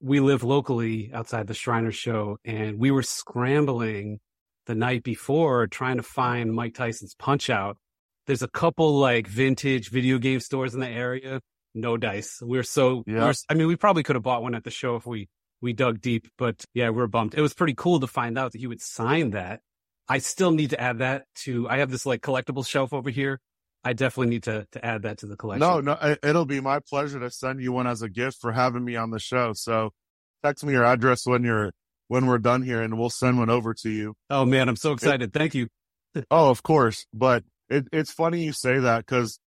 [0.01, 4.21] We live locally outside the Shriner show and we were scrambling
[4.67, 7.77] the night before trying to find Mike Tyson's punch out.
[8.27, 11.41] There's a couple like vintage video game stores in the area.
[11.75, 12.39] No dice.
[12.41, 13.25] We're so, Yeah.
[13.25, 15.29] we're, I mean, we probably could have bought one at the show if we,
[15.61, 17.35] we dug deep, but yeah, we're bummed.
[17.35, 19.61] It was pretty cool to find out that he would sign that.
[20.09, 23.41] I still need to add that to, I have this like collectible shelf over here.
[23.83, 25.61] I definitely need to, to add that to the collection.
[25.69, 28.53] No, no, it- it'll be my pleasure to send you one as a gift for
[28.53, 29.53] having me on the show.
[29.55, 29.91] So
[30.43, 31.73] text me your address when you're,
[32.09, 34.15] when we're done here and we'll send one over to you.
[34.31, 35.33] Oh man, I'm so excited.
[35.33, 35.69] Thank you.
[36.31, 37.07] Oh, of course.
[37.13, 39.39] But it, it's funny you say that because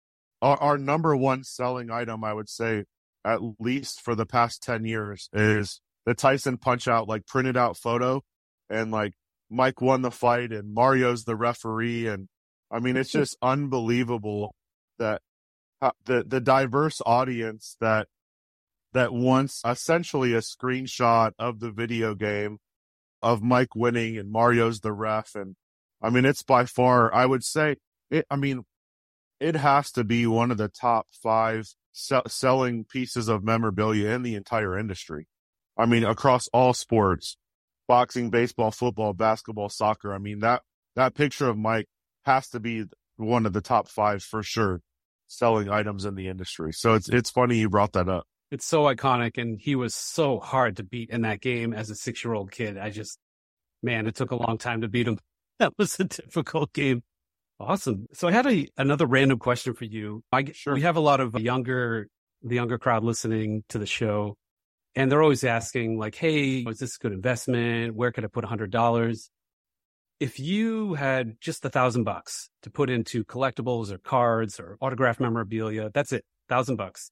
[0.43, 2.85] our, our number one selling item, I would say,
[3.25, 7.77] at least for the past 10 years, is the Tyson punch out, like printed out
[7.77, 8.23] photo.
[8.69, 9.13] And like
[9.51, 12.09] Mike won the fight and Mario's the referee.
[12.09, 12.29] And
[12.71, 14.55] I mean, it's just unbelievable
[14.99, 15.23] that
[15.81, 18.09] uh, the, the diverse audience that,
[18.97, 22.59] that wants essentially a screenshot of the video game
[23.23, 25.35] of Mike winning and Mario's the ref.
[25.35, 25.57] And
[26.03, 27.77] I mean, it's by far, I would say
[28.11, 28.65] it, I mean,
[29.41, 34.23] it has to be one of the top five se- selling pieces of memorabilia in
[34.23, 35.27] the entire industry.
[35.77, 37.37] I mean, across all sports,
[37.87, 40.15] boxing, baseball, football, basketball, soccer.
[40.15, 40.63] I mean, that,
[40.95, 41.87] that picture of Mike
[42.25, 42.85] has to be
[43.17, 44.81] one of the top five for sure
[45.27, 46.73] selling items in the industry.
[46.73, 48.27] So it's, it's funny you brought that up.
[48.51, 51.95] It's so iconic and he was so hard to beat in that game as a
[51.95, 52.79] six year old kid.
[52.79, 53.19] I just,
[53.83, 55.19] man, it took a long time to beat him.
[55.59, 57.03] That was a difficult game.
[57.59, 58.09] Awesome.
[58.13, 60.23] So I had a, another random question for you.
[60.31, 60.75] I, Sure.
[60.75, 62.09] We have a lot of younger,
[62.43, 64.37] the younger crowd listening to the show
[64.97, 67.95] and they're always asking like, Hey, is this a good investment?
[67.95, 69.31] Where could I put a hundred dollars?
[70.19, 75.21] If you had just a thousand bucks to put into collectibles or cards or autographed
[75.21, 77.11] memorabilia, that's it, thousand bucks.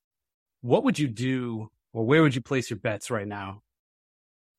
[0.65, 3.61] What would you do or where would you place your bets right now?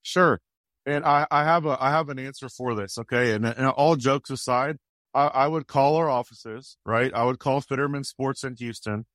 [0.04, 0.40] Sure.
[0.86, 3.00] And I, I have a I have an answer for this.
[3.00, 3.34] Okay.
[3.34, 4.78] And, and all jokes aside,
[5.16, 7.12] I, I would call our offices, right?
[7.12, 9.08] I would call Fiterman Sports in Houston.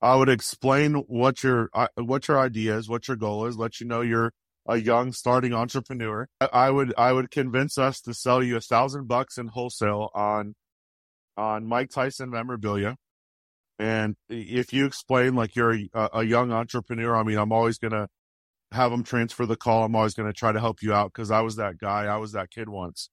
[0.00, 3.78] I would explain what your uh, what your idea is, what your goal is, let
[3.78, 4.32] you know you're
[4.66, 6.28] a young starting entrepreneur.
[6.40, 10.08] I- I would I would convince us to sell you a thousand bucks in wholesale
[10.14, 10.54] on
[11.36, 12.96] on Mike Tyson memorabilia.
[13.78, 18.08] And if you explain like you're a, a young entrepreneur, I mean, I'm always gonna
[18.72, 19.84] have them transfer the call.
[19.84, 22.04] I'm always going to try to help you out because I was that guy.
[22.04, 23.10] I was that kid once.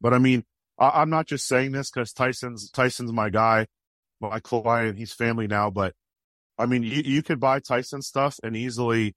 [0.00, 0.44] But I mean,
[0.78, 3.66] I, I'm not just saying this because Tyson's Tyson's my guy,
[4.20, 4.98] my client.
[4.98, 5.70] He's family now.
[5.70, 5.94] But
[6.58, 9.14] I mean, you, you could buy Tyson stuff and easily,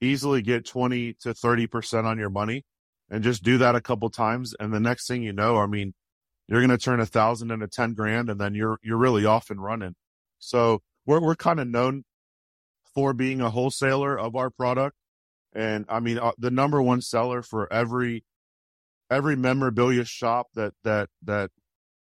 [0.00, 2.64] easily get 20 to 30 percent on your money,
[3.10, 4.54] and just do that a couple times.
[4.58, 5.94] And the next thing you know, I mean,
[6.52, 9.50] you're going to turn a thousand into 10 grand, and then you're you're really off
[9.50, 9.94] and running.
[10.38, 12.04] So we're we're kind of known
[12.94, 14.96] for being a wholesaler of our product.
[15.54, 18.24] And I mean, uh, the number one seller for every,
[19.10, 21.50] every memorabilia shop that, that, that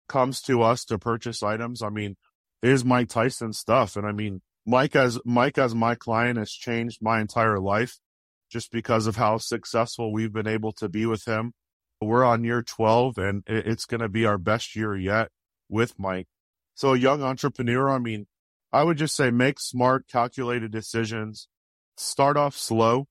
[0.07, 1.81] comes to us to purchase items.
[1.81, 2.15] I mean,
[2.61, 3.95] is Mike Tyson stuff.
[3.95, 7.97] And I mean, Mike as, Mike as my client has changed my entire life
[8.51, 11.53] just because of how successful we've been able to be with him.
[12.01, 15.29] We're on year 12 and it's going to be our best year yet
[15.67, 16.27] with Mike.
[16.73, 18.27] So a young entrepreneur, I mean,
[18.71, 21.47] I would just say make smart, calculated decisions.
[21.97, 23.07] Start off slow.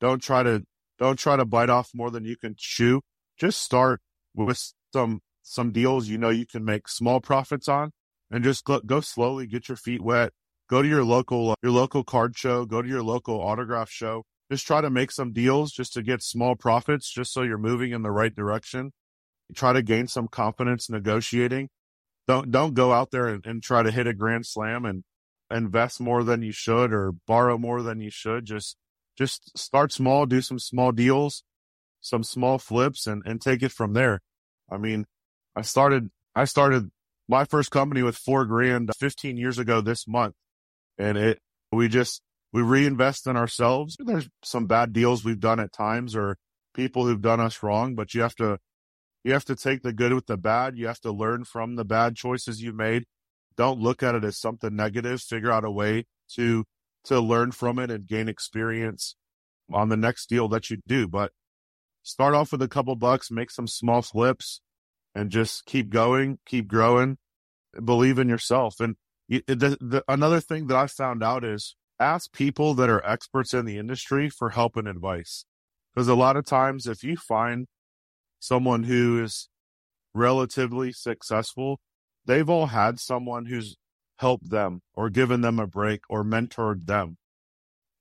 [0.00, 0.64] Don't try to
[0.98, 3.02] don't try to bite off more than you can chew.
[3.36, 4.00] Just start
[4.34, 7.90] with some some deals you know you can make small profits on,
[8.30, 9.46] and just go, go slowly.
[9.46, 10.32] Get your feet wet.
[10.70, 12.64] Go to your local your local card show.
[12.64, 14.24] Go to your local autograph show.
[14.52, 17.92] Just try to make some deals just to get small profits, just so you're moving
[17.92, 18.92] in the right direction.
[19.54, 21.70] Try to gain some confidence negotiating.
[22.28, 25.04] Don't don't go out there and, and try to hit a grand slam and
[25.50, 28.44] invest more than you should or borrow more than you should.
[28.44, 28.76] Just
[29.16, 31.44] just start small do some small deals
[32.02, 34.20] some small flips and and take it from there.
[34.70, 35.06] I mean
[35.56, 36.90] i started i started
[37.28, 40.34] my first company with four grand 15 years ago this month
[40.98, 41.38] and it
[41.72, 42.20] We just,
[42.52, 43.96] we reinvest in ourselves.
[43.98, 46.36] There's some bad deals we've done at times or
[46.74, 48.58] people who've done us wrong, but you have to,
[49.24, 50.76] you have to take the good with the bad.
[50.76, 53.04] You have to learn from the bad choices you've made.
[53.56, 55.20] Don't look at it as something negative.
[55.20, 56.64] Figure out a way to,
[57.04, 59.16] to learn from it and gain experience
[59.72, 61.08] on the next deal that you do.
[61.08, 61.32] But
[62.02, 64.60] start off with a couple bucks, make some small flips
[65.14, 67.18] and just keep going, keep growing,
[67.82, 68.80] believe in yourself.
[68.80, 68.96] And
[69.28, 73.64] the, the, another thing that I found out is ask people that are experts in
[73.64, 75.44] the industry for help and advice.
[75.94, 77.66] Because a lot of times, if you find
[78.40, 79.48] someone who is
[80.14, 81.80] relatively successful,
[82.26, 83.76] they've all had someone who's
[84.16, 87.16] helped them or given them a break or mentored them.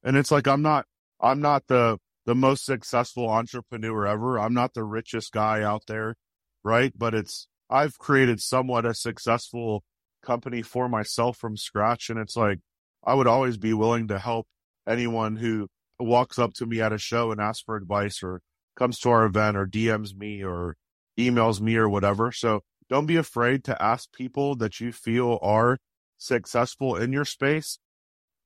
[0.03, 0.85] And it's like, I'm not,
[1.19, 4.39] I'm not the, the most successful entrepreneur ever.
[4.39, 6.15] I'm not the richest guy out there.
[6.63, 6.93] Right.
[6.95, 9.83] But it's, I've created somewhat a successful
[10.23, 12.09] company for myself from scratch.
[12.09, 12.59] And it's like,
[13.03, 14.47] I would always be willing to help
[14.87, 15.67] anyone who
[15.99, 18.41] walks up to me at a show and asks for advice or
[18.75, 20.75] comes to our event or DMs me or
[21.19, 22.31] emails me or whatever.
[22.31, 25.77] So don't be afraid to ask people that you feel are
[26.17, 27.79] successful in your space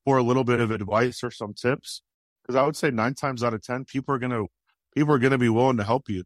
[0.04, 2.02] for a little bit of advice or some tips.
[2.46, 4.48] Cause I would say nine times out of 10, people are going to,
[4.94, 6.24] people are going to be willing to help you.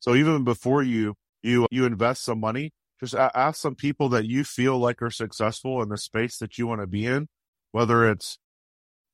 [0.00, 4.44] So even before you, you, you invest some money, just ask some people that you
[4.44, 7.28] feel like are successful in the space that you want to be in,
[7.72, 8.38] whether it's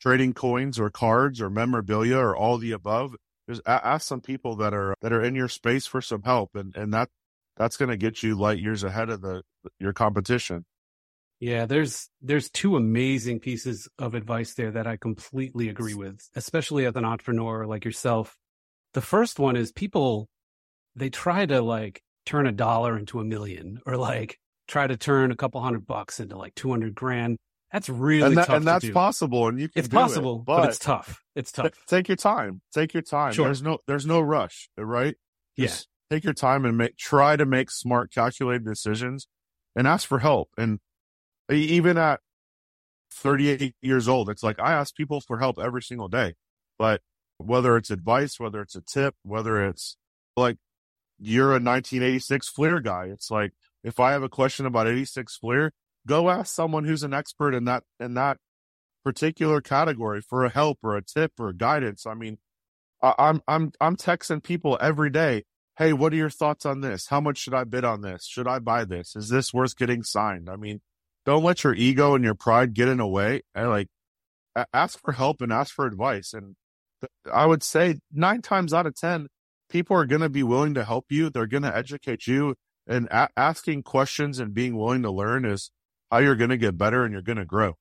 [0.01, 3.15] trading coins or cards or memorabilia or all the above.
[3.49, 6.75] Just ask some people that are that are in your space for some help, and
[6.77, 7.09] and that
[7.57, 9.43] that's going to get you light years ahead of the
[9.79, 10.65] your competition.
[11.41, 16.87] Yeah, there's there's two amazing pieces of advice there that I completely agree with, especially
[16.87, 18.37] as an entrepreneur like yourself.
[18.95, 20.29] The first one is people
[20.95, 24.39] they try to like turn a dollar into a million or like
[24.69, 27.39] try to turn a couple hundred bucks into like 200 grand.
[27.73, 28.57] That's really and, that, tough.
[28.57, 28.93] and that's do.
[28.93, 29.49] possible.
[29.49, 31.23] And you can it's possible, it, but, but, it's tough.
[31.35, 31.71] It's tough.
[31.87, 32.61] Take your time.
[32.75, 33.33] Take your time.
[33.33, 33.47] Sure.
[33.47, 35.15] There's no, there's no rush, right?
[35.57, 35.87] Yes.
[36.11, 36.17] yeah.
[36.17, 39.27] Take your time and make, try to make smart, calculated decisions
[39.75, 40.51] and ask for help.
[40.59, 40.81] And
[41.51, 42.21] even at
[43.13, 46.35] 38 years old, it's like I ask people for help every single day,
[46.79, 47.01] but
[47.39, 49.97] whether it's advice, whether it's a tip, whether it's
[50.37, 50.59] like
[51.19, 53.07] you're a 1986 Fleer guy.
[53.07, 53.53] It's like,
[53.85, 55.73] if I have a question about 86 Fleer,
[56.07, 58.39] go ask someone who's an expert in that, in that
[59.05, 62.07] particular category for a help or a tip or guidance.
[62.07, 62.39] I mean,
[63.03, 65.45] I, I'm, I'm, I'm texting people every day.
[65.79, 67.07] Hey, what are your thoughts on this?
[67.07, 68.27] How much should I bid on this?
[68.27, 69.17] Should I buy this?
[69.17, 70.51] Is this worth getting signed?
[70.51, 70.81] I mean,
[71.25, 73.43] don't let your ego and your pride get in the way.
[73.55, 73.89] And like,
[74.73, 76.35] ask for help and ask for advice.
[76.35, 76.57] And
[77.33, 79.29] I would say nine times out of 10,
[79.71, 81.31] people are going to be willing to help you.
[81.31, 82.55] They're going to educate you
[82.87, 85.71] and a- asking questions and being willing to learn is
[86.13, 87.75] how you're going to get better and you're going to grow.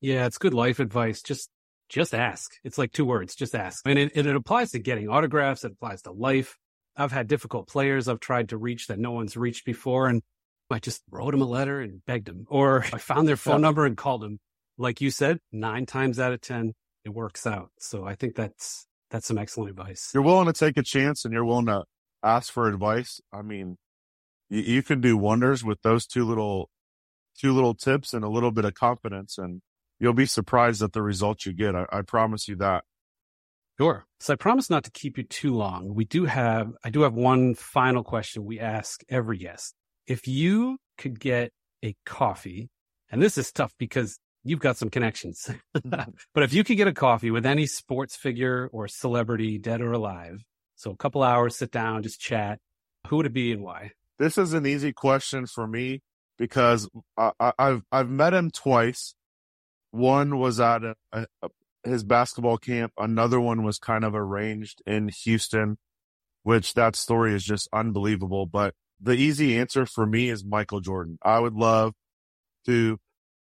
[0.00, 1.20] Yeah, it's good life advice.
[1.20, 1.50] Just,
[1.90, 2.50] just ask.
[2.64, 3.34] It's like two words.
[3.34, 3.86] Just ask.
[3.86, 5.62] And it, it applies to getting autographs.
[5.62, 6.56] It applies to life.
[6.96, 10.08] I've had difficult players I've tried to reach that no one's reached before.
[10.08, 10.22] And
[10.70, 13.84] I just wrote them a letter and begged them, or I found their phone number
[13.84, 14.38] and called them.
[14.78, 16.72] Like you said, nine times out of 10,
[17.04, 17.70] it works out.
[17.78, 20.10] So I think that's, that's some excellent advice.
[20.14, 21.84] You're willing to take a chance and you're willing to
[22.22, 23.20] ask for advice.
[23.32, 23.76] I mean,
[24.48, 26.70] you, you can do wonders with those two little,
[27.36, 29.62] two little tips and a little bit of confidence and
[29.98, 31.74] you'll be surprised at the results you get.
[31.74, 32.84] I, I promise you that.
[33.78, 34.06] Sure.
[34.20, 35.94] So I promise not to keep you too long.
[35.94, 39.74] We do have, I do have one final question we ask every guest.
[40.06, 41.52] If you could get
[41.84, 42.70] a coffee,
[43.10, 45.50] and this is tough because you've got some connections,
[45.84, 49.92] but if you could get a coffee with any sports figure or celebrity, dead or
[49.92, 50.42] alive,
[50.76, 52.58] so a couple hours, sit down, just chat,
[53.08, 53.92] who would it be and why?
[54.18, 56.00] This is an easy question for me
[56.38, 59.14] because I, have I've met him twice.
[59.90, 61.26] One was at a, a,
[61.84, 62.92] his basketball camp.
[62.98, 65.78] Another one was kind of arranged in Houston,
[66.42, 68.46] which that story is just unbelievable.
[68.46, 71.18] But the easy answer for me is Michael Jordan.
[71.22, 71.94] I would love
[72.66, 72.98] to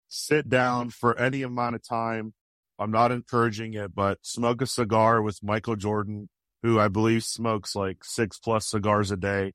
[0.08, 2.34] sit down for any amount of time.
[2.78, 6.28] I'm not encouraging it, but smoke a cigar with Michael Jordan,
[6.62, 9.52] who I believe smokes like six plus cigars a day.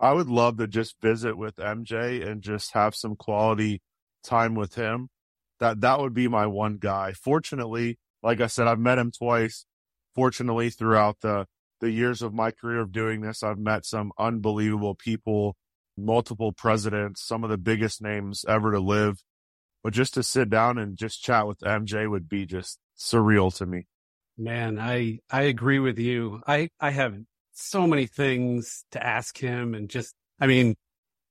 [0.00, 3.82] I would love to just visit with MJ and just have some quality
[4.22, 5.08] time with him.
[5.60, 7.12] That that would be my one guy.
[7.12, 9.66] Fortunately, like I said, I've met him twice.
[10.14, 11.46] Fortunately, throughout the
[11.80, 15.56] the years of my career of doing this, I've met some unbelievable people,
[15.96, 19.22] multiple presidents, some of the biggest names ever to live.
[19.82, 23.66] But just to sit down and just chat with MJ would be just surreal to
[23.66, 23.86] me.
[24.36, 26.40] Man, I I agree with you.
[26.46, 27.16] I I have
[27.58, 30.76] so many things to ask him and just I mean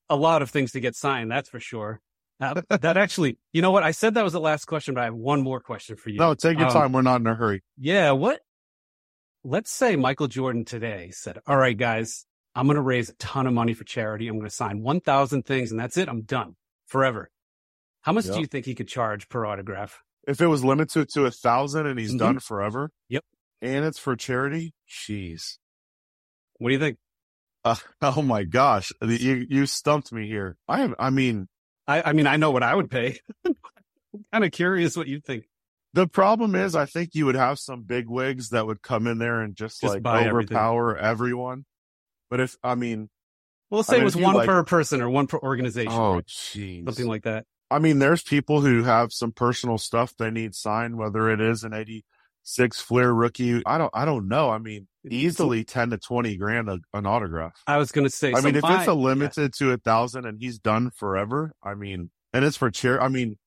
[0.10, 2.00] a lot of things to get signed, that's for sure.
[2.40, 3.84] Uh, that actually, you know what?
[3.84, 6.18] I said that was the last question, but I have one more question for you.
[6.20, 6.92] No, take your Um, time.
[6.94, 7.63] We're not in a hurry.
[7.78, 8.12] Yeah.
[8.12, 8.42] What?
[9.44, 13.48] Let's say Michael Jordan today said, all right, guys, I'm going to raise a ton
[13.48, 14.28] of money for charity.
[14.28, 16.10] I'm going to sign 1,000 things and that's it.
[16.10, 17.30] I'm done forever.
[18.02, 18.34] How much Yep.
[18.34, 20.02] do you think he could charge per autograph?
[20.28, 22.20] If it was limited to a thousand and he's Mhm.
[22.20, 22.92] done forever.
[23.10, 23.24] Yep.
[23.62, 24.74] And it's for charity.
[24.90, 25.58] Jeez.
[26.60, 26.98] What do you think?
[27.63, 28.91] Uh, oh my gosh.
[29.02, 30.58] You, you stumped me here.
[30.67, 31.48] I am, I mean,
[31.88, 33.20] I, I mean, I know what I would pay.
[33.46, 33.56] I'm
[34.32, 35.46] kind of curious what you think.
[35.93, 39.17] the problem is I think you would have some big wigs that would come in
[39.20, 40.56] there and just, Just like buy everything.
[40.58, 41.65] overpower everyone.
[42.30, 43.10] But if, I mean,
[43.70, 45.91] Well, let's I say mean, it was one like- per person or one per organization,
[45.93, 46.24] oh, right?
[46.86, 47.46] something like that.
[47.70, 51.63] I mean, there's people who have some personal stuff they need signed, whether it is
[51.65, 51.74] an
[52.48, 53.62] 86 Fleer rookie.
[53.66, 54.50] I don't, I don't know.
[54.50, 57.62] I mean, easily 10 to 20 grand a, an autograph.
[57.68, 60.26] I was going to say, I so mean, if it's a limited to a thousand
[60.26, 63.02] and he's done forever, I mean, and it's for chair.
[63.02, 63.38] I mean,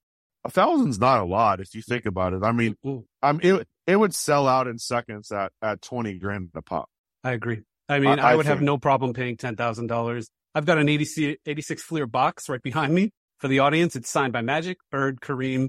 [0.44, 2.42] a thousand's not a lot if you think about it.
[2.42, 2.90] I mean, Yeah.
[2.90, 6.88] Ooh, I'm it, it would sell out in seconds at, at 20 grand a pop.
[7.24, 7.62] I agree.
[7.88, 10.26] I mean, I, I would have no problem paying $10,000.
[10.54, 13.96] I've got an 80, 86 Fleer box right behind me for the audience.
[13.96, 15.68] It's signed by Magic, Bird, Kareem,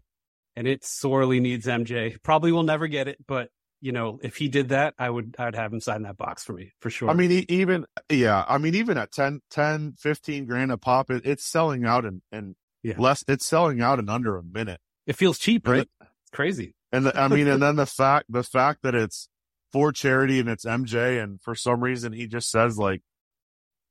[0.56, 2.22] and it sorely needs MJ.
[2.24, 3.50] Probably will never get it, but
[3.84, 6.54] you know, if he did that, I would, I'd have him sign that box for
[6.54, 7.10] me for sure.
[7.10, 11.26] I mean, even, yeah, I mean, even at 10, 10, 15 grand a pop, it,
[11.26, 12.94] it's selling out and and Yeah.
[13.00, 14.80] less, it's selling out in under a minute.
[15.08, 15.88] it feels cheap, right?
[16.00, 16.76] It's crazy.
[16.92, 19.30] And the, I mean, and then the fact, the fact that it's
[19.72, 23.02] for charity and it's MJ, and for some reason he just says like,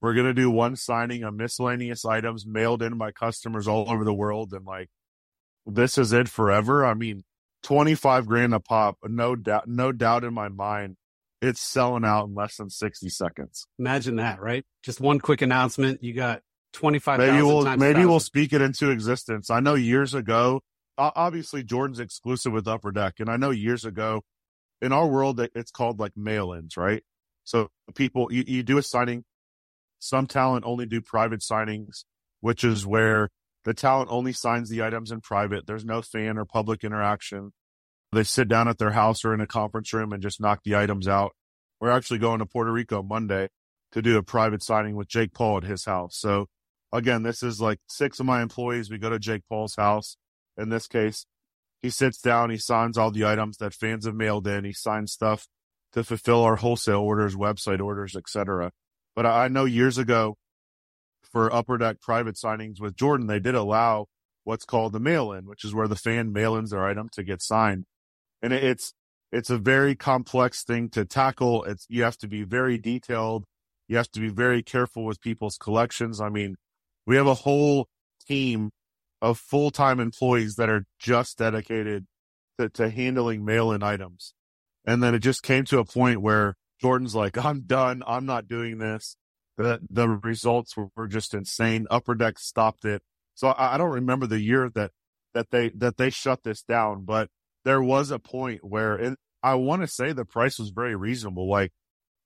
[0.01, 4.15] we're gonna do one signing of miscellaneous items mailed in by customers all over the
[4.15, 4.89] world, and like,
[5.75, 6.85] this is it forever.
[6.85, 7.25] I mean,
[7.63, 10.97] twenty five grand a pop, no doubt, no doubt in my mind,
[11.43, 13.67] it's selling out in less than sixty seconds.
[13.79, 14.65] Imagine that, right?
[14.83, 16.03] Just one quick announcement.
[16.03, 16.43] You got
[16.75, 17.19] 25.
[17.19, 18.09] Maybe we'll times maybe 1,000.
[18.09, 19.51] we'll speak it into existence.
[19.51, 20.61] I know years ago,
[20.97, 24.23] obviously Jordan's exclusive with Upper Deck, and I know years ago,
[24.81, 27.03] in our world, it- it's called like mail-ins, right?
[27.45, 29.25] So people, you, you do a signing.
[29.99, 32.05] Some talent only do private signings,
[32.41, 33.31] which is where
[33.71, 35.65] the talent only signs the items in private.
[35.65, 37.53] There's no fan or public interaction.
[38.11, 40.75] They sit down at their house or in a conference room and just knock the
[40.75, 41.37] items out.
[41.81, 43.47] We're actually going to Puerto Rico Monday
[43.93, 46.19] to do a private signing with Jake Paul at his house.
[46.19, 46.47] So
[46.93, 48.91] again, this is like six of my employees.
[48.91, 50.17] We go to Jake Paul's house.
[50.57, 51.27] In this case,
[51.81, 54.65] he sits down, he signs all the items that fans have mailed in.
[54.65, 55.47] He signs stuff
[55.93, 58.73] to fulfill our wholesale orders, website orders, etc.
[59.15, 60.39] But I know years ago
[61.31, 64.07] for upper deck private signings with Jordan, they did allow
[64.45, 67.23] what's called the mail in, which is where the fan mail ins their item to
[67.23, 67.85] get signed.
[68.43, 68.95] And it's,
[69.31, 71.65] it's a very complex thing to tackle.
[71.65, 73.45] It's, you have to be very detailed.
[73.87, 76.21] You have to be very careful with people's collections.
[76.21, 76.57] I mean,
[77.07, 77.89] we have a whole
[78.27, 78.71] team
[79.21, 82.07] of full-time employees that are just dedicated
[82.59, 84.33] to, to handling mail-in items.
[84.85, 88.03] And then it just came to a point where Jordan's like, I'm done.
[88.07, 89.17] I'm not doing this.
[89.61, 91.87] The, the results were, were just insane.
[91.91, 93.03] Upper Deck stopped it.
[93.35, 94.93] So I, I don't remember the year that,
[95.35, 97.29] that they, that they shut this down, but
[97.67, 101.47] there was a point where it, I want to say the price was very reasonable,
[101.47, 101.73] like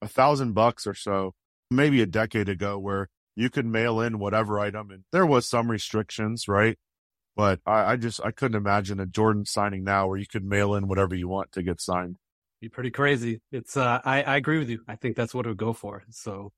[0.01, 1.35] a thousand bucks or so,
[1.73, 5.69] maybe a decade ago where you could mail in whatever item and there was some
[5.69, 6.79] restrictions, right?
[7.35, 10.77] But I, I just, I couldn't imagine a Jordan signing now where you could mail
[10.77, 12.17] in whatever you want to get signed.
[12.61, 13.41] be pretty crazy.
[13.51, 14.83] It's uh, I, I agree with you.
[14.87, 16.05] I think that's what it would go for.
[16.11, 16.53] So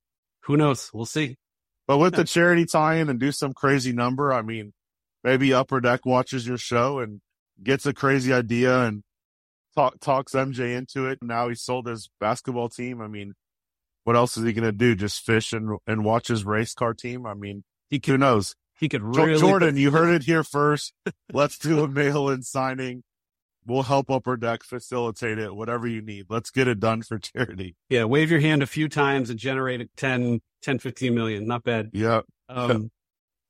[0.46, 0.90] who knows?
[0.94, 1.36] We'll see.
[1.86, 4.72] But with the charity tie-in and do some crazy number, I mean,
[5.22, 7.20] maybe Upper Deck watches your show and
[7.62, 9.02] gets a crazy idea and
[9.76, 11.18] talk, talks MJ into it.
[11.22, 13.00] Now he's sold his basketball team.
[13.00, 13.34] I mean,
[14.04, 14.94] what else is he going to do?
[14.94, 17.26] Just fish and, and watch his race car team?
[17.26, 18.54] I mean, He who knows?
[18.78, 20.92] he could really Jordan, you heard it here first.
[21.32, 23.02] Let's do a mail-in signing.
[23.66, 26.26] We'll help Upper Deck facilitate it, whatever you need.
[26.28, 27.76] Let's get it done for charity.
[27.88, 31.46] yeah wave your hand a few times and generate a 10, 10 15 million.
[31.46, 31.90] Not bad.
[31.92, 32.20] Yeah.
[32.48, 32.90] Um,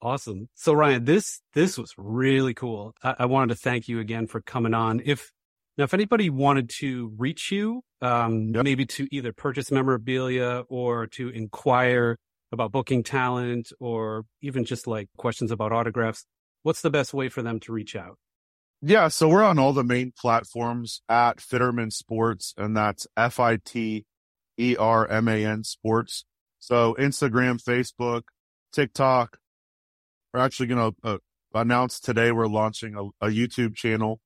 [0.00, 0.48] awesome.
[0.54, 2.94] So Ryan, this this was really cool.
[3.02, 5.02] I, I wanted to thank you again for coming on.
[5.04, 5.30] If
[5.78, 8.64] now, if anybody wanted to reach you, um, Yep.
[8.64, 12.16] maybe to either purchase memorabilia or to inquire
[12.52, 16.24] about booking talent, or even just like questions about autographs,
[16.62, 18.16] what's the best way for them to reach out?
[18.88, 23.56] Yeah, so we're on all the main platforms at Fiterman Sports, and that's F I
[23.56, 24.04] T
[24.58, 26.24] E R M A N Sports.
[26.60, 28.22] So Instagram, Facebook,
[28.72, 29.38] TikTok.
[30.32, 31.18] We're actually going to uh,
[31.52, 34.20] announce today we're launching a, a YouTube channel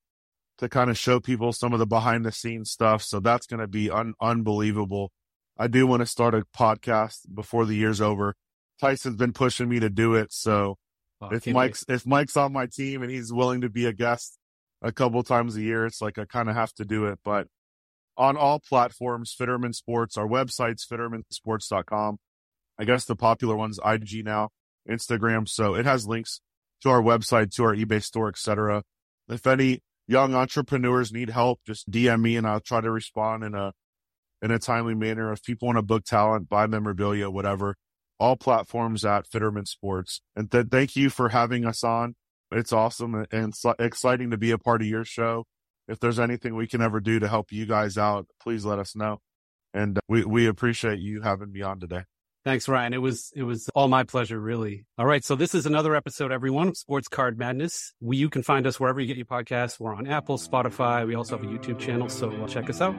[0.59, 3.01] to kind of show people some of the behind the scenes stuff.
[3.01, 5.11] So that's going to be un- unbelievable.
[5.57, 8.35] I do want to start a podcast before the year's over.
[8.79, 10.77] Tyson's been pushing me to do it, so
[11.21, 14.39] Oh, if Mike's if Mike's on my team and he's willing to be a guest
[14.81, 17.19] a couple times a year, it's like I kind of have to do it.
[17.23, 17.47] But
[18.17, 22.17] on all platforms, Fiterman Sports, our website's fitermansports.com.
[22.79, 24.49] I guess the popular one's IG now,
[24.89, 25.47] Instagram.
[25.47, 26.41] So it has links
[26.81, 28.83] to our website, to our eBay store, etc.
[29.29, 33.55] If any young entrepreneurs need help, just DM me and I'll try to respond in
[33.55, 33.73] a
[34.41, 35.31] in a timely manner.
[35.31, 37.75] If people want to book talent, buy memorabilia, whatever,
[38.19, 40.21] all platforms at Fiterman Sports.
[40.35, 42.15] And th- thank you for having us on.
[42.51, 45.45] It's awesome and exciting to be a part of your show.
[45.87, 48.95] If there's anything we can ever do to help you guys out, please let us
[48.95, 49.19] know.
[49.73, 52.03] And uh, we, we appreciate you having me on today.
[52.43, 52.93] Thanks, Ryan.
[52.93, 54.85] It was it was all my pleasure, really.
[54.97, 57.93] All right, so this is another episode, everyone, Sports Card Madness.
[57.99, 59.79] We, you can find us wherever you get your podcasts.
[59.79, 61.05] We're on Apple, Spotify.
[61.05, 62.95] We also have a YouTube channel, so check us out.